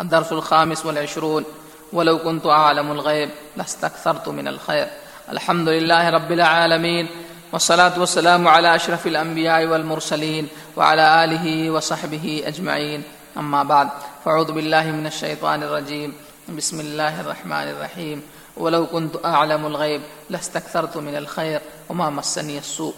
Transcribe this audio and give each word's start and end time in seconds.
الدرس 0.00 0.32
الخامس 0.32 0.86
والعشرون. 0.86 1.44
ولو 1.92 2.18
كنت 2.18 2.46
أعلم 2.46 2.92
الغيب 2.92 3.30
لاستكثرت 3.56 4.28
من 4.28 4.48
الخير. 4.48 4.86
الحمد 5.32 5.68
لله 5.68 6.10
رب 6.10 6.32
العالمين، 6.32 7.08
والصلاة 7.52 8.00
والسلام 8.00 8.48
على 8.48 8.74
أشرف 8.74 9.06
الأنبياء 9.06 9.66
والمرسلين 9.66 10.48
وعلى 10.76 11.24
آله 11.24 11.70
وصحبه 11.70 12.42
أجمعين. 12.46 13.02
أما 13.36 13.62
بعد، 13.62 13.88
فأعوذ 14.24 14.52
بالله 14.52 14.82
من 14.82 15.06
الشيطان 15.06 15.62
الرجيم. 15.62 16.12
بسم 16.56 16.80
الله 16.80 17.20
الرحمن 17.20 17.68
الرحيم. 17.68 18.22
ولو 18.56 18.86
كنت 18.86 19.24
أعلم 19.24 19.66
الغيب 19.66 20.00
لاستكثرت 20.30 20.96
من 20.96 21.16
الخير. 21.16 21.60
وما 21.88 22.10
مسني 22.10 22.58
السوء. 22.58 22.94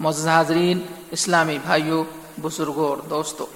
معزز 0.00 0.28
حاضرین، 0.28 0.80
اسلامی 1.12 1.58
بھائیوں 1.58 2.04
بزرگوں 2.42 2.88
اور 2.88 2.96
دوستوں 2.96 3.46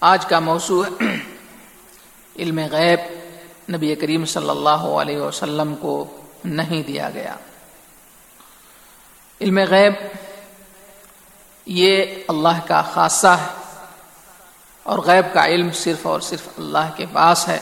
آج 0.00 0.26
کا 0.26 0.38
موضوع 0.38 0.84
ہے 0.84 1.14
علم 2.38 2.60
غیب۔ 2.70 2.98
نبی 3.72 3.94
کریم 3.94 4.24
صلی 4.24 4.50
اللہ 4.50 4.68
علیہ 4.68 5.20
وسلم 5.20 5.74
کو 5.80 6.20
نہیں 6.44 6.82
دیا 6.82 7.10
گیا۔ 7.10 7.36
علم 9.40 9.58
غیب 9.58 9.92
یہ 11.66 12.04
اللہ 12.28 12.60
کا 12.66 12.82
خاصہ 12.82 13.26
ہے 13.26 13.46
اور 14.82 14.98
غیب 14.98 15.34
کا 15.34 15.46
علم 15.46 15.70
صرف 15.72 16.06
اور 16.06 16.20
صرف 16.20 16.48
اللہ 16.58 16.90
کے 16.96 17.06
پاس 17.12 17.48
ہے۔ 17.48 17.58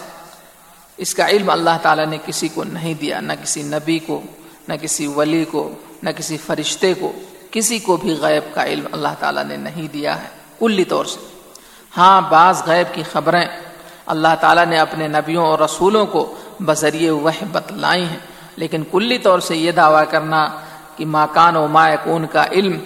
اس 0.96 1.14
کا 1.14 1.28
علم 1.28 1.50
اللہ 1.50 1.78
تعالیٰ 1.82 2.06
نے 2.06 2.18
کسی 2.26 2.48
کو 2.48 2.64
نہیں 2.64 2.94
دیا، 2.94 3.20
نہ 3.20 3.32
کسی 3.42 3.62
نبی 3.62 3.98
کو، 3.98 4.22
نہ 4.68 4.74
کسی 4.74 5.06
ولی 5.06 5.44
کو، 5.44 5.74
نہ 6.02 6.10
کسی 6.10 6.36
فرشتے 6.36 6.94
کو، 6.94 7.12
کسی 7.50 7.78
کو 7.78 7.96
بھی 7.96 8.12
غیب 8.20 8.54
کا 8.54 8.66
علم 8.66 8.86
اللہ 8.92 9.14
تعالیٰ 9.18 9.44
نے 9.44 9.56
نہیں 9.56 9.88
دیا 9.88 10.22
ہے۔ 10.22 10.28
کلی 10.58 10.84
طور 10.84 11.04
سے۔ 11.04 11.35
ہاں 11.96 12.20
بعض 12.28 12.62
غیب 12.66 12.94
کی 12.94 13.02
خبریں۔ 13.12 13.46
اللہ 14.06 14.28
تعالیٰ 14.40 14.66
نے 14.66 14.78
اپنے 14.78 15.08
نبیوں 15.08 15.46
اور 15.46 15.58
رسولوں 15.58 16.06
کو 16.06 16.34
بذریعے 16.60 17.10
وہ 17.10 17.30
بتلائی 17.52 18.04
ہیں۔ 18.04 18.18
لیکن 18.56 18.82
کلی 18.92 19.18
طور 19.18 19.38
سے 19.38 19.56
یہ 19.56 19.72
دعویٰ 19.72 20.04
کرنا 20.10 20.48
کہ 20.96 21.06
ماکان 21.06 21.56
و 21.56 21.66
ماکون 21.66 22.26
کا 22.26 22.44
علم 22.52 22.78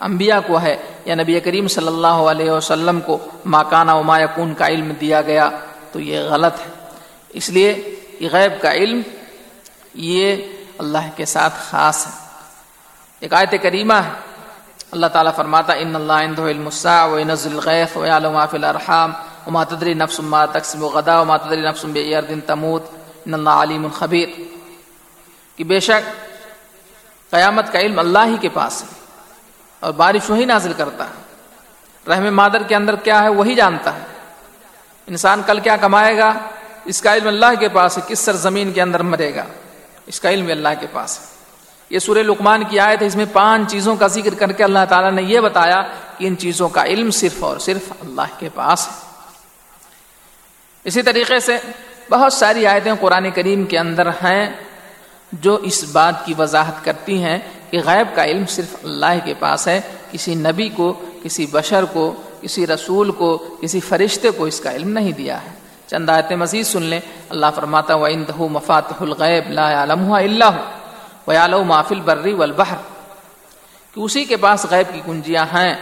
انبیاء 0.00 0.38
کو 0.46 0.60
ہے 0.60 0.76
یا 1.04 1.14
نبی 1.14 1.40
کریم 1.40 1.68
صلی 1.68 1.86
اللہ 1.86 2.06
علیہ 2.06 2.50
وسلم 2.50 3.00
کو 3.00 3.18
ماکان 3.44 3.88
و 3.88 4.02
مایکون 4.02 4.54
کا 4.54 4.66
علم 4.66 4.92
دیا 5.00 5.22
گیا 5.22 5.50
تو 5.92 6.00
یہ 6.00 6.20
غلط 6.20 6.60
ہے۔ 6.60 6.90
اس 7.28 7.50
لیے 7.50 7.94
کہ 8.18 8.28
غیب 8.32 8.62
کا 8.62 8.72
علم 8.72 9.00
یہ 9.94 10.36
اللہ 10.78 11.08
کے 11.16 11.24
ساتھ 11.24 11.54
خاص 11.70 12.06
ہے۔ 12.06 12.12
ایک 13.20 13.34
آیت 13.34 13.54
کریمہ 13.62 13.94
ہے۔ 13.94 14.31
اللہ 14.92 15.06
تعالیٰ 15.06 15.32
فرماتا 15.36 15.72
ان 15.72 15.96
اللہ 15.96 16.12
عنده 16.12 16.46
علم 16.46 16.66
الساعة 16.66 17.12
وينزل 17.12 17.52
الغيث 17.52 17.96
ويعلم 17.96 18.32
ما 18.32 18.46
في 18.46 18.56
الارحام 18.56 19.12
وما 19.46 19.64
تدري 19.64 19.94
نفس 19.94 20.20
ما 20.20 20.46
تكسب 20.46 20.82
غدا 20.82 21.20
وما 21.20 21.36
تدري 21.36 21.60
نفس 21.60 21.84
بأي 21.84 22.14
ارض 22.14 22.32
تموت 22.46 22.82
ان 23.26 23.34
اللہ 23.34 23.50
علیم 23.50 23.88
خبیر 23.98 24.28
کہ 25.56 25.64
بے 25.64 25.80
شک 25.80 26.10
قیامت 27.30 27.72
کا 27.72 27.78
علم 27.78 27.98
اللہ 27.98 28.26
ہی 28.26 28.36
کے 28.40 28.48
پاس 28.48 28.82
ہے 28.82 28.88
اور 29.80 29.92
بارش 29.92 30.30
وہی 30.30 30.44
نازل 30.44 30.72
کرتا 30.76 31.04
ہے۔ 31.04 31.20
رحم 32.10 32.36
مادر 32.36 32.62
کے 32.62 32.74
اندر 32.74 32.96
کیا 32.96 33.22
ہے 33.22 33.28
وہی 33.28 33.54
جانتا 33.54 33.94
ہے۔ 33.94 34.04
انسان 35.06 35.42
کل 35.46 35.60
کیا 35.60 35.76
کمائے 35.76 36.18
گا؟ 36.18 36.32
اس 36.84 37.02
کا 37.02 37.14
علم 37.14 37.28
اللہ 37.28 37.60
کے 37.60 37.68
پاس 37.68 37.98
ہے، 37.98 38.02
کس 38.08 38.18
سرزمین 38.18 38.72
کے 38.72 38.82
اندر 38.82 39.02
مرے 39.02 39.34
گا؟ 39.34 39.44
اس 40.06 40.20
کا 40.20 40.30
علم 40.30 40.46
اللہ 40.46 40.80
کے 40.80 40.86
پاس 40.92 41.20
ہے۔ 41.20 41.31
یہ 41.92 41.98
سورہ 41.98 42.18
لقمان 42.18 42.62
کی 42.64 42.80
آیت 42.80 43.02
ہے، 43.02 43.06
اس 43.06 43.16
میں 43.16 43.24
پانچ 43.32 43.70
چیزوں 43.70 43.96
کا 43.96 44.06
ذکر 44.06 44.34
کر 44.34 44.52
کے 44.52 44.64
اللہ 44.64 44.78
تعالیٰ 44.88 45.12
نے 45.12 45.22
یہ 45.22 45.40
بتایا 45.40 45.82
کہ 46.18 46.26
ان 46.26 46.38
چیزوں 46.38 46.68
کا 46.68 46.84
علم 46.84 47.10
صرف 47.10 47.44
اور 47.44 47.58
صرف 47.58 47.92
اللہ 48.00 48.38
کے 48.38 48.48
پاس 48.54 48.88
ہے۔ 48.88 48.92
اسی 50.84 51.02
طریقے 51.02 51.40
سے 51.40 51.58
بہت 52.10 52.32
ساری 52.32 52.66
آیتیں 52.66 52.92
قرآن 53.00 53.30
کریم 53.30 53.64
کے 53.64 53.78
اندر 53.78 54.08
ہیں 54.08 54.50
جو 55.32 55.54
اس 55.54 55.84
بات 55.92 56.26
کی 56.26 56.34
وضاحت 56.38 56.84
کرتی 56.84 57.22
ہیں 57.22 57.38
کہ 57.70 57.80
غیب 57.86 58.16
کا 58.16 58.24
علم 58.24 58.46
صرف 58.46 58.76
اللہ 58.84 59.18
کے 59.24 59.34
پاس 59.38 59.68
ہے، 59.68 59.80
کسی 60.12 60.34
نبی 60.34 60.68
کو، 60.68 61.00
کسی 61.22 61.46
بشر 61.52 61.84
کو، 61.84 62.14
کسی 62.40 62.66
رسول 62.66 63.10
کو، 63.10 63.56
کسی 63.60 63.80
فرشتے 63.80 64.30
کو 64.30 64.44
اس 64.44 64.60
کا 64.60 64.72
علم 64.72 64.88
نہیں 64.88 65.12
دیا 65.12 65.42
ہے۔ 65.42 65.50
چند 65.86 66.10
آیتیں 66.10 66.36
مزید 66.36 66.66
سن 66.66 66.82
لیں۔ 66.82 67.00
اللہ 67.28 67.46
فرماتا 67.54 67.94
و 67.94 68.04
اندہ 68.04 68.42
مفات 68.42 69.02
الغیب 69.02 69.50
لا 69.50 69.82
علم 69.82 70.12
اللہ 70.12 70.71
و 71.26 71.32
عالو 71.32 71.64
محفل 71.64 72.00
برری 72.00 72.32
والبحر 72.32 72.76
کہ 73.94 74.00
اسی 74.00 74.24
کے 74.24 74.36
پاس 74.36 74.66
غیب 74.70 74.94
کی 74.94 75.00
کنجیاں 75.06 75.44
ہیں۔ 75.44 75.74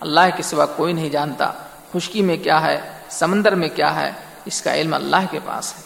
اللہ 0.00 0.20
کے 0.36 0.42
سوا 0.42 0.66
کوئی 0.66 0.92
نہیں 0.92 1.08
جانتا۔ 1.08 1.52
خشکی 1.92 2.22
میں 2.22 2.36
کیا 2.36 2.62
ہے؟ 2.62 2.92
سمندر 3.08 3.54
میں 3.54 3.68
کیا 3.68 3.94
ہے؟ 3.96 4.12
اس 4.44 4.62
کا 4.62 4.74
علم 4.74 4.94
اللہ 4.94 5.24
کے 5.30 5.38
پاس 5.44 5.74
ہے۔ 5.76 5.82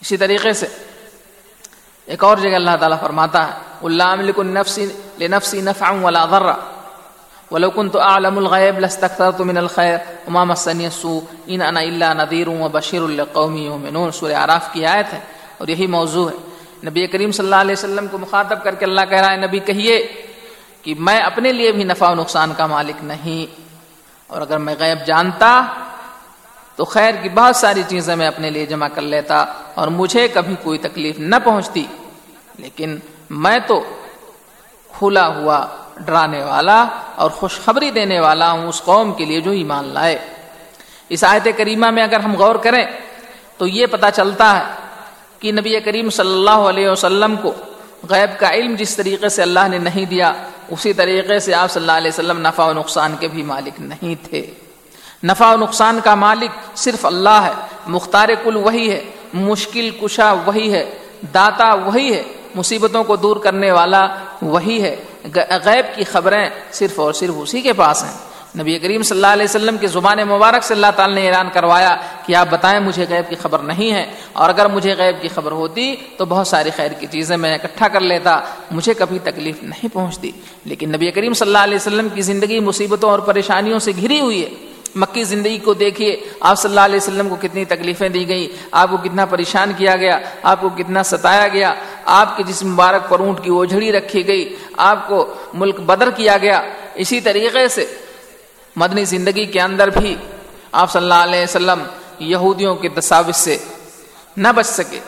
اسی 0.00 0.16
طریقے 0.16 0.52
سے 0.52 0.66
ایک 2.06 2.24
اور 2.24 2.36
جگہ 2.36 2.54
اللہ 2.54 2.70
تعالیٰ 2.80 3.00
فرماتا 3.00 3.46
ہے 3.46 3.52
اللہ 3.82 4.02
النفسی 4.02 4.86
لنفسی 5.20 5.60
نفعا 5.60 5.90
ولا 5.90 6.26
ضرا 6.30 6.54
ولو 7.50 7.70
كنت 7.70 7.96
اعلم 7.96 8.38
الغيب 8.38 8.78
لاستكثرت 8.78 9.40
من 9.40 9.56
الخير 9.56 9.98
وما 10.26 10.44
مسني 10.44 10.84
السوء 10.84 11.20
ان 11.46 11.62
انا 11.62 11.80
الا 11.80 12.12
نذير 12.12 12.48
وبشير 12.48 13.00
لقوم 13.00 13.56
يؤمنون۔ 13.56 14.12
سورہ 14.12 14.32
اعراف 14.32 14.72
کی 14.72 14.86
آیت 14.86 15.12
ہے 15.12 15.20
اور 15.58 15.68
یہی 15.68 15.86
موضوع 15.86 16.30
ہے۔ 16.30 16.55
نبی 16.84 17.06
کریم 17.06 17.32
صلی 17.32 17.46
اللہ 17.46 17.60
علیہ 17.60 17.72
وسلم 17.72 18.06
کو 18.10 18.18
مخاطب 18.18 18.62
کر 18.64 18.74
کے 18.74 18.84
اللہ 18.84 19.04
کہہ 19.10 19.18
رہا 19.18 19.30
ہے، 19.32 19.36
نبی 19.36 19.58
کہیے 19.66 19.96
کہ 20.82 20.94
میں 20.98 21.18
اپنے 21.20 21.52
لیے 21.52 21.72
بھی 21.72 21.84
نفع 21.84 22.10
و 22.10 22.14
نقصان 22.14 22.52
کا 22.56 22.66
مالک 22.66 23.04
نہیں، 23.04 23.46
اور 24.30 24.40
اگر 24.40 24.58
میں 24.58 24.74
غیب 24.78 25.06
جانتا 25.06 25.50
تو 26.78 26.84
خیر 26.84 27.14
کی 27.22 27.28
بہت 27.34 27.56
ساری 27.56 27.82
چیزیں 27.88 28.14
میں 28.16 28.26
اپنے 28.26 28.50
لیے 28.50 28.66
جمع 28.66 28.88
کر 28.94 29.02
لیتا 29.04 29.44
اور 29.74 29.88
مجھے 29.90 30.26
کبھی 30.28 30.54
کوئی 30.62 30.78
تکلیف 30.78 31.18
نہ 31.18 31.36
پہنچتی، 31.44 31.84
لیکن 32.58 32.98
میں 33.42 33.58
تو 33.66 33.80
کھلا 34.90 35.26
ہوا، 35.28 35.66
ڈرانے 35.96 36.42
والا 36.42 36.84
اور 37.16 37.30
خوشخبری 37.30 37.90
دینے 37.90 38.20
والا 38.20 38.50
ہوں، 38.52 38.68
اس 38.68 38.82
قوم 38.84 39.12
کے 39.12 39.24
لیے 39.24 39.40
جو 39.40 39.50
ایمان 39.52 39.92
لائے۔ 39.94 40.18
اس 41.08 41.24
آیت 41.24 41.48
کریمہ 41.56 41.90
میں 41.90 42.02
اگر 42.02 42.20
ہم 42.20 42.34
غور 42.36 42.56
کریں 42.62 42.84
تو 43.58 43.66
یہ 43.66 43.86
پتہ 43.86 44.06
چلتا 44.14 44.46
ہے 44.58 44.64
کہ 45.38 45.52
نبی 45.52 45.80
کریم 45.80 46.10
صلی 46.10 46.32
اللہ 46.32 46.68
علیہ 46.68 46.88
وسلم 46.88 47.36
کو 47.42 47.52
غیب 48.08 48.38
کا 48.38 48.50
علم 48.50 48.74
جس 48.74 48.96
طریقے 48.96 49.28
سے 49.28 49.42
اللہ 49.42 49.68
نے 49.68 49.78
نہیں 49.78 50.04
دیا، 50.04 50.32
اسی 50.68 50.92
طریقے 50.92 51.38
سے 51.38 51.54
آپ 51.54 51.70
صلی 51.70 51.80
اللہ 51.80 51.92
علیہ 51.92 52.10
وسلم 52.10 52.38
نفع 52.38 52.64
و 52.64 52.72
نقصان 52.72 53.14
کے 53.20 53.28
بھی 53.28 53.42
مالک 53.42 53.80
نہیں 53.80 54.14
تھے۔ 54.28 54.50
نفع 55.24 55.54
و 55.54 55.56
نقصان 55.56 56.00
کا 56.04 56.14
مالک 56.14 56.78
صرف 56.78 57.06
اللہ 57.06 57.42
ہے، 57.44 57.52
مختار 57.86 58.28
کل 58.44 58.56
وہی 58.56 58.90
ہے، 58.90 59.04
مشکل 59.34 59.90
کشا 59.90 60.32
وہی 60.32 60.72
ہے، 60.72 60.90
داتا 61.34 61.74
وہی 61.74 62.14
ہے، 62.14 62.22
مصیبتوں 62.54 63.04
کو 63.04 63.16
دور 63.16 63.36
کرنے 63.36 63.72
والا 63.72 64.06
وہی 64.42 64.82
ہے۔ 64.82 64.96
غیب 65.64 65.96
کی 65.96 66.04
خبریں 66.04 66.48
صرف 66.72 67.00
اور 67.00 67.12
صرف 67.12 67.34
اسی 67.36 67.60
کے 67.60 67.72
پاس 67.72 68.04
ہیں۔ 68.04 68.12
نبی 68.58 68.78
کریم 68.78 69.02
صلی 69.02 69.18
اللہ 69.18 69.26
علیہ 69.26 69.44
وسلم 69.44 69.78
کی 69.78 69.86
زبان 69.86 70.18
مبارک 70.18 70.64
سے 70.64 70.74
اللہ 70.74 70.86
تعالی 70.96 71.14
نے 71.14 71.26
اعلان 71.26 71.48
کروایا 71.52 71.96
کہ 72.26 72.34
آپ 72.34 72.46
بتائیں 72.50 72.80
مجھے 72.80 73.06
غیب 73.08 73.30
کی 73.30 73.36
خبر 73.36 73.58
نہیں 73.58 73.92
ہے 73.92 74.06
اور 74.32 74.48
اگر 74.48 74.66
مجھے 74.66 74.94
غیب 74.98 75.22
کی 75.22 75.28
خبر 75.28 75.52
ہوتی 75.52 75.96
تو 76.16 76.24
بہت 76.24 76.46
ساری 76.46 76.70
خیر 76.76 76.92
کی 76.92 77.06
چیزیں 77.06 77.36
میں 77.36 77.54
اکٹھا 77.54 77.88
کر 77.88 78.00
لیتا، 78.00 78.40
مجھے 78.70 78.94
کبھی 78.94 79.18
تکلیف 79.18 79.62
نہیں 79.62 79.94
پہنچتی۔ 79.94 80.30
لیکن 80.64 80.88
نبی 80.88 81.10
کریم 81.10 81.32
صلی 81.32 81.48
اللہ 81.48 81.58
علیہ 81.58 81.76
وسلم 81.76 82.08
کی 82.08 82.22
زندگی 82.22 82.60
مصیبتوں 82.60 83.10
اور 83.10 83.18
پریشانیوں 83.18 83.78
سے 83.78 83.92
گھری 84.00 84.20
ہوئی 84.20 84.44
ہے۔ 84.44 84.50
مکی 84.94 85.24
زندگی 85.24 85.58
کو 85.58 85.74
دیکھیے، 85.74 86.20
آپ 86.40 86.58
صلی 86.58 86.68
اللہ 86.68 86.80
علیہ 86.80 86.96
وسلم 86.96 87.28
کو 87.28 87.36
کتنی 87.40 87.64
تکلیفیں 87.64 88.08
دی 88.08 88.28
گئی 88.28 88.48
آپ 88.70 88.90
کو 88.90 88.96
کتنا 88.96 89.26
پریشان 89.26 89.72
کیا 89.76 89.96
گیا، 89.96 90.18
آپ 90.42 90.60
کو 90.60 90.68
کتنا 90.68 91.02
ستایا 91.02 91.48
گیا، 91.48 91.74
آپ 92.04 92.36
کے 92.36 92.42
جس 92.42 92.62
مبارک 92.62 93.08
پر 93.08 93.20
اونٹ 93.20 93.44
کی 93.44 93.50
اوجھڑی 93.50 93.92
رکھی 93.92 94.26
گئی، 94.26 94.56
آپ 94.76 95.08
کو 95.08 95.34
ملک 95.54 95.80
بدر 95.80 96.10
کیا 96.10 96.38
گیا۔ 96.38 96.62
اسی 96.94 97.20
طریقے 97.20 97.68
سے 97.68 97.86
مدنی 98.76 99.04
زندگی 99.04 99.46
کے 99.46 99.60
اندر 99.60 99.88
بھی 99.88 100.16
آپ 100.72 100.92
صلی 100.92 101.02
اللہ 101.02 101.14
علیہ 101.14 101.42
وسلم 101.42 101.82
یہودیوں 102.18 102.74
کے 102.74 102.88
تصاوش 102.88 103.34
سے 103.34 103.58
نہ 104.36 104.48
بچ 104.56 104.66
سکے۔ 104.66 105.00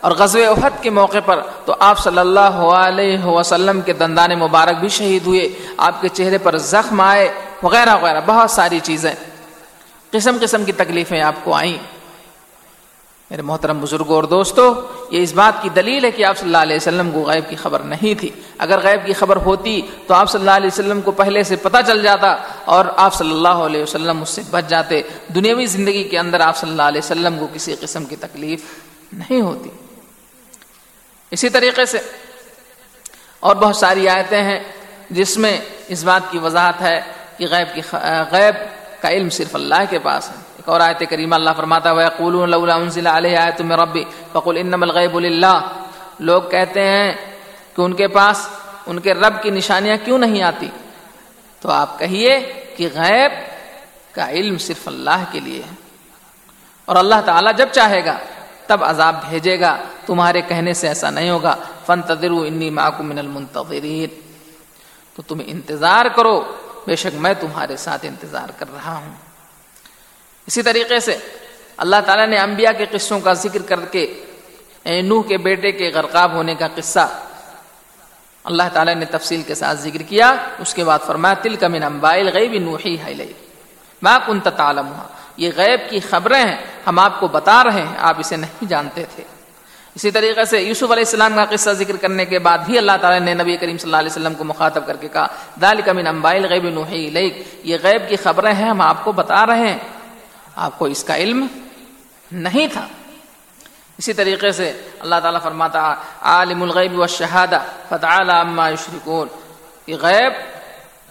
اور 0.00 0.12
غزو 0.12 0.38
احد 0.38 0.82
کے 0.82 0.90
موقع 0.90 1.18
پر 1.24 1.40
تو 1.64 1.74
آپ 1.78 1.98
صلی 1.98 2.18
اللہ 2.18 2.74
علیہ 2.74 3.24
وسلم 3.24 3.80
کے 3.80 3.92
دندان 3.92 4.38
مبارک 4.38 4.80
بھی 4.80 4.88
شہید 4.88 5.26
ہوئے۔ 5.26 5.48
آپ 5.76 6.00
کے 6.00 6.08
چہرے 6.08 6.38
پر 6.38 6.58
زخم 6.58 7.00
آئے، 7.00 7.32
وغیرہ 7.62 7.96
وغیرہ، 7.96 8.20
بہت 8.26 8.50
ساری 8.50 8.80
چیزیں۔ 8.82 9.14
قسم 10.10 10.36
قسم 10.40 10.64
کی 10.64 10.72
تکلیفیں 10.72 11.20
آپ 11.20 11.34
کو 11.44 11.54
آئیں۔ 11.54 11.93
میرے 13.30 13.42
محترم 13.42 13.80
بزرگوں 13.80 14.16
اور 14.16 14.24
دوستو 14.24 14.74
یہ 15.10 15.22
اس 15.22 15.32
بات 15.32 15.62
کی 15.62 15.68
دلیل 15.68 16.04
ہے 16.04 16.10
کہ 16.10 16.24
آپ 16.24 16.38
صلی 16.38 16.46
اللہ 16.46 16.58
علیہ 16.58 16.76
وسلم 16.76 17.10
کو 17.10 17.22
غیب 17.22 17.50
کی 17.50 17.56
خبر 17.56 17.80
نہیں 17.80 18.20
تھی۔ 18.20 18.30
اگر 18.58 18.78
غیب 18.82 19.06
کی 19.06 19.12
خبر 19.12 19.36
ہوتی 19.36 19.82
تو 20.06 20.14
آپ 20.14 20.30
صلی 20.30 20.40
اللہ 20.40 20.50
علیہ 20.50 20.66
وسلم 20.66 21.00
کو 21.00 21.12
پہلے 21.12 21.42
سے 21.42 21.56
پتہ 21.56 21.76
چل 21.86 22.02
جاتا 22.02 22.36
اور 22.64 22.84
آپ 22.96 23.14
صلی 23.14 23.30
اللہ 23.30 23.62
علیہ 23.66 23.82
وسلم 23.82 24.22
اس 24.22 24.30
سے 24.30 24.42
بچ 24.50 24.64
جاتے۔ 24.68 25.02
دنیاوی 25.34 25.66
زندگی 25.66 26.04
کے 26.04 26.18
اندر 26.18 26.40
آپ 26.40 26.56
صلی 26.56 26.70
اللہ 26.70 26.82
علیہ 26.82 27.00
وسلم 27.04 27.38
کو 27.38 27.48
کسی 27.52 27.76
قسم 27.80 28.04
کی 28.04 28.16
تکلیف 28.16 28.62
نہیں 29.12 29.40
ہوتی۔ 29.40 29.70
اسی 31.30 31.48
طریقے 31.48 31.86
سے 31.86 31.98
اور 33.40 33.56
بہت 33.56 33.76
ساری 33.76 34.08
آیتیں 34.08 34.42
ہیں 34.42 34.60
جس 35.10 35.36
میں 35.38 35.58
اس 35.88 36.04
بات 36.04 36.22
کی 36.30 36.38
وضاحت 36.38 36.80
ہے 36.80 37.00
کہ 37.36 37.46
غیب 37.50 37.74
کی 37.74 37.96
غیب 38.30 38.54
کا 39.04 39.10
علم 39.10 39.28
صرف 39.28 39.54
اللہ 39.54 39.82
کے 39.90 39.98
پاس 39.98 40.30
ہے۔ 40.30 40.34
ایک 40.34 40.68
اور 40.68 40.80
آیت 40.80 41.02
کریمہ 41.10 41.34
اللہ 41.34 41.50
فرماتا 41.56 41.90
ہے 41.90 42.08
قولون 42.16 42.50
لولا 42.50 42.74
انزل 42.74 43.06
علیہ 43.06 43.36
آیت 43.38 43.60
من 43.60 43.72
ربی 43.72 44.04
فقل 44.32 44.56
انما 44.56 44.86
الغیب 44.86 45.20
للہ 45.20 45.72
لوگ 46.20 46.42
کہتے 46.42 46.88
ہیں 46.88 47.12
کہ 47.76 47.80
ان 47.82 47.92
کے 47.92 48.08
پاس 48.08 48.48
ان 48.86 49.00
کے 49.00 49.14
رب 49.14 49.42
کی 49.42 49.50
نشانیاں 49.50 49.96
کیوں 50.04 50.18
نہیں 50.18 50.42
آتی؟ 50.42 50.68
تو 51.60 51.70
آپ 51.70 51.98
کہیے 51.98 52.52
کہ 52.76 52.88
غیب 52.94 53.32
کا 54.14 54.30
علم 54.30 54.58
صرف 54.58 54.88
اللہ 54.88 55.24
کے 55.32 55.40
لیے 55.40 55.62
ہے۔ 55.62 55.74
اور 56.84 56.96
اللہ 56.96 57.14
تعالیٰ 57.24 57.52
جب 57.56 57.68
چاہے 57.72 58.04
گا، 58.04 58.18
تب 58.66 58.84
عذاب 58.84 59.16
بھیجے 59.28 59.60
گا۔ 59.60 59.76
تمہارے 60.06 60.40
کہنے 60.40 60.74
سے 60.74 60.88
ایسا 60.88 61.10
نہیں 61.10 61.30
ہوگا۔ 61.30 61.56
فن 61.86 62.02
تدرو 62.02 62.42
انی 62.42 62.70
معکم 62.70 63.06
من 63.06 63.18
المنتظرین 63.18 64.20
تو 65.14 65.22
تم 65.22 65.40
انتظار 65.46 66.06
کرو 66.16 66.52
بے 66.86 66.96
شک 66.96 67.14
میں 67.14 67.34
تمہارے 67.40 67.76
ساتھ 67.76 68.06
انتظار 68.06 68.48
کر 68.58 68.66
رہا 68.72 68.94
ہوں۔ 68.96 69.14
اسی 70.46 70.62
طریقے 70.62 71.00
سے 71.00 71.18
اللہ 71.76 71.96
تعالیٰ 72.06 72.26
نے 72.26 72.38
انبیاء 72.38 72.72
کے 72.78 72.86
قصوں 72.90 73.20
کا 73.20 73.32
ذکر 73.32 73.62
کر 73.62 73.80
کے 73.84 74.24
یعنی 74.84 75.00
نوح 75.00 75.22
کے 75.22 75.38
بیٹے 75.38 75.72
کے 75.72 75.90
غرقاب 75.94 76.32
ہونے 76.32 76.54
کا 76.54 76.68
قصہ 76.74 77.08
اللہ 78.44 78.62
تعالیٰ 78.72 78.94
نے 78.94 79.04
تفصیل 79.04 79.42
کے 79.42 79.54
ساتھ 79.54 79.78
ذکر 79.78 80.02
کیا۔ 80.02 80.34
اس 80.58 80.74
کے 80.74 80.84
بعد 80.84 80.98
فرمایا 81.06 81.34
تل 81.34 81.56
کا 81.56 81.68
من 81.68 81.82
امبائل 81.82 82.28
غیب 82.28 82.52
نوحی 82.52 82.96
ہے 82.98 83.14
ماں 84.02 84.18
کن 84.26 84.40
تعلم 84.40 84.92
یہ 85.36 85.50
غیب 85.56 85.80
کی 85.90 86.00
خبریں 86.00 86.44
ہیں، 86.44 86.56
ہم 86.86 86.98
آپ 86.98 87.20
کو 87.20 87.28
بتا 87.28 87.64
رہے 87.64 87.82
ہیں، 87.82 87.96
آپ 87.98 88.16
اسے 88.18 88.36
نہیں 88.36 88.64
جانتے 88.68 89.04
تھے۔ 89.14 89.24
اسی 89.94 90.10
طریقے 90.10 90.44
سے 90.44 90.62
یوسف 90.62 90.82
علیہ 90.82 90.94
السلام 90.94 91.34
کا 91.34 91.44
قصہ 91.44 91.70
ذکر 91.70 91.96
کرنے 91.96 92.24
کے 92.24 92.38
بعد 92.38 92.58
بھی 92.58 92.78
اللہ 92.78 92.92
تعالیٰ 93.00 93.20
نے 93.20 93.34
نبی 93.34 93.56
کریم 93.56 93.78
صلی 93.78 93.88
اللہ 93.88 93.96
علیہ 93.96 94.10
وسلم 94.10 94.34
کو 94.34 94.44
مخاطب 94.44 94.86
کر 94.86 94.96
کے 94.96 95.08
کہا 95.08 95.26
دال 95.60 95.80
کمن 95.80 96.06
امبائل 96.06 96.46
غیب 96.46 96.68
نوحی 96.68 97.10
لیک 97.10 97.46
یہ 97.62 97.76
غیب 97.82 98.08
کی 98.08 98.16
خبریں 98.16 98.54
ہیں، 98.54 98.68
ہم 98.68 98.80
آپ 98.80 99.04
کو 99.04 99.12
بتا 99.12 99.46
رہے 99.46 99.68
ہیں۔ 99.68 99.78
آپ 100.56 100.78
کو 100.78 100.84
اس 100.84 101.04
کا 101.04 101.16
علم 101.16 101.46
نہیں 102.32 102.66
تھا۔ 102.72 102.86
اسی 103.98 104.12
طریقے 104.12 104.52
سے 104.52 104.80
اللہ 105.00 105.14
تعالیٰ 105.22 105.40
فرماتا، 105.42 105.94
عالم 106.20 106.62
الغیب 106.62 107.00
و 107.00 107.06
شہادہ 107.06 107.58
فتح 107.88 108.22
یشرکون۔ 108.68 109.28
یہ 109.86 109.96
غیب 110.00 110.32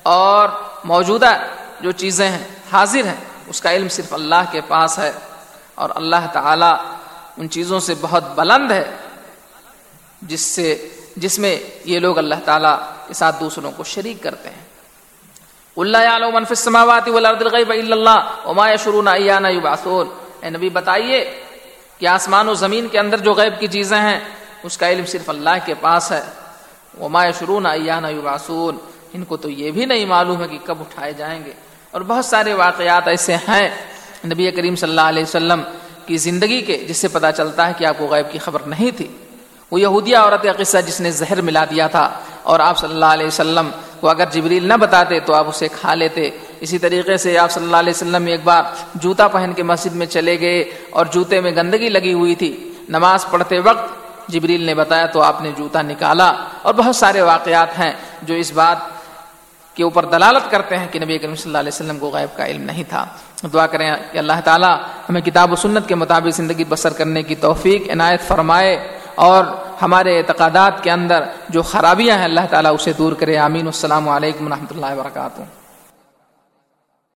اور 0.03 0.49
موجودہ 0.83 1.33
جو 1.81 1.91
چیزیں 1.91 2.29
ہیں، 2.29 2.43
حاضر 2.71 3.05
ہیں، 3.05 3.25
اس 3.47 3.61
کا 3.61 3.71
علم 3.71 3.87
صرف 3.87 4.13
اللہ 4.13 4.43
کے 4.51 4.61
پاس 4.67 4.99
ہے۔ 4.99 5.11
اور 5.75 5.89
اللہ 5.95 6.27
تعالیٰ 6.33 6.75
ان 7.37 7.49
چیزوں 7.49 7.79
سے 7.79 7.93
بہت 8.01 8.35
بلند 8.35 8.71
ہے، 8.71 8.91
جس 10.21 10.41
سے، 10.41 10.89
جس 11.15 11.39
میں 11.39 11.57
یہ 11.85 11.99
لوگ 11.99 12.17
اللہ 12.17 12.35
تعالیٰ 12.45 12.79
کے 13.07 13.13
ساتھ 13.13 13.39
دوسروں 13.39 13.71
کو 13.71 13.83
شریک 13.83 14.23
کرتے 14.23 14.49
ہیں۔ 14.49 14.63
اللہ 15.77 16.29
منف 16.33 16.47
السماوات 16.49 17.09
والارض 17.09 17.41
الغیب 17.41 17.69
الا 17.69 17.95
اللہ 17.95 18.47
وما 18.47 18.69
يشرون 18.69 19.07
ایانا 19.07 19.49
یبعثون 19.49 20.07
اے 20.41 20.49
نبی 20.49 20.69
بتائیے، 20.69 21.43
کہ 21.97 22.07
آسمان 22.07 22.49
و 22.49 22.53
زمین 22.53 22.87
کے 22.87 22.99
اندر 22.99 23.17
جو 23.17 23.33
غیب 23.33 23.59
کی 23.59 23.67
چیزیں 23.67 24.01
ہیں، 24.01 24.19
اس 24.63 24.77
کا 24.77 24.89
علم 24.89 25.05
صرف 25.05 25.29
اللہ 25.29 25.57
کے 25.65 25.73
پاس 25.73 26.11
ہے۔ 26.11 26.21
وما 26.99 27.25
يشرون 27.25 27.65
ایانا 27.65 28.09
یبعثون 28.09 28.77
ان 29.13 29.23
کو 29.23 29.37
تو 29.37 29.49
یہ 29.49 29.71
بھی 29.71 29.85
نہیں 29.85 30.05
معلوم 30.05 30.41
ہے 30.41 30.47
کہ 30.47 30.57
کب 30.63 30.79
اٹھائے 30.79 31.13
جائیں 31.13 31.45
گے۔ 31.45 31.51
اور 31.91 32.01
بہت 32.01 32.25
سارے 32.25 32.53
واقعات 32.53 33.07
ایسے 33.07 33.35
ہیں۔ 33.35 33.69
نبی 34.25 34.51
کریم 34.51 34.75
صلی 34.75 34.89
اللہ 34.89 35.01
علیہ 35.01 35.23
وسلم 35.23 35.61
کی 36.05 36.17
زندگی 36.17 36.61
کے 36.61 36.85
جس 36.87 36.97
سے 36.97 37.07
پتا 37.07 37.31
چلتا 37.31 37.67
ہے 37.67 37.73
کہ 37.77 37.85
آپ 37.85 37.95
کو 37.97 38.07
غیب 38.07 38.31
کی 38.31 38.39
خبر 38.39 38.59
نہیں 38.65 38.91
تھی۔ 38.97 39.07
وہ 39.71 39.81
یہودیہ 39.81 40.17
عورت 40.17 40.45
قصہ 40.57 40.77
جس 40.87 41.01
نے 41.01 41.11
زہر 41.11 41.41
ملا 41.41 41.65
دیا 41.65 41.87
تھا 41.87 42.09
اور 42.43 42.59
آپ 42.59 42.77
صلی 42.77 42.93
اللہ 42.93 43.05
علیہ 43.05 43.27
وسلم 43.27 43.69
کو 43.99 44.09
اگر 44.09 44.25
جبریل 44.31 44.67
نہ 44.67 44.73
بتاتے 44.73 45.19
تو 45.19 45.33
آپ 45.33 45.47
اسے 45.47 45.67
کھا 45.67 45.93
لیتے۔ 45.93 46.29
اسی 46.59 46.77
طریقے 46.77 47.17
سے 47.17 47.37
آپ 47.37 47.51
صلی 47.51 47.63
اللہ 47.63 47.77
علیہ 47.77 47.93
وسلم 47.95 48.25
ایک 48.25 48.39
بار 48.43 48.63
جوتا 48.95 49.27
پہن 49.27 49.53
کے 49.55 49.63
مسجد 49.63 49.95
میں 49.95 50.05
چلے 50.05 50.39
گئے 50.39 50.61
اور 50.89 51.05
جوتے 51.05 51.41
میں 51.41 51.51
گندگی 51.51 51.89
لگی 51.89 52.13
ہوئی 52.13 52.35
تھی۔ 52.35 52.73
نماز 52.89 53.25
پڑھتے 53.31 53.59
وقت 53.59 54.03
جبریل 54.27 54.61
نے 54.61 54.75
بتایا 54.75 55.05
تو 55.05 55.21
آپ 55.21 55.41
نے 55.41 55.51
جوتا 55.57 55.81
نکالا 55.81 56.33
اور 56.61 56.73
بہت 56.73 56.95
سارے 56.95 57.21
واقعات 57.21 57.79
ہیں 57.79 57.91
جو 58.21 58.33
اس 58.33 58.51
بات 58.51 58.77
کے 59.75 59.83
اوپر 59.83 60.05
دلالت 60.05 60.51
کرتے 60.51 60.77
ہیں 60.77 60.87
کہ 60.91 60.99
نبی 60.99 61.17
کریم 61.17 61.35
صلی 61.35 61.43
اللہ 61.45 61.57
علیہ 61.57 61.71
وسلم 61.73 61.99
کو 61.99 62.09
غیب 62.09 62.37
کا 62.37 62.45
علم 62.45 62.61
نہیں 62.61 62.83
تھا۔ 62.89 63.05
دعا 63.53 63.67
کریں 63.67 63.91
کہ 64.11 64.17
اللہ 64.17 64.33
تعالیٰ 64.43 64.77
ہمیں 65.09 65.21
کتاب 65.21 65.51
و 65.51 65.55
سنت 65.55 65.87
کے 65.87 65.95
مطابق 65.95 66.35
زندگی 66.35 66.63
بسر 66.63 66.93
کرنے 66.93 67.23
کی 67.23 67.35
توفیق، 67.35 67.89
عنایت 67.91 68.21
فرمائے 68.21 68.97
اور 69.15 69.43
ہمارے 69.81 70.17
اعتقادات 70.17 70.83
کے 70.83 70.91
اندر 70.91 71.23
جو 71.49 71.61
خرابیاں 71.61 72.17
ہیں، 72.17 72.23
اللہ 72.23 72.45
تعالیٰ 72.49 72.73
اسے 72.73 72.93
دور 72.93 73.13
کرے۔ 73.13 73.37
آمین۔ 73.37 73.65
السلام 73.65 74.09
علیکم 74.09 74.45
و 74.45 74.49
رحمۃ 74.49 74.71
اللہ 74.71 74.99
وبرکاتہ۔ 74.99 75.62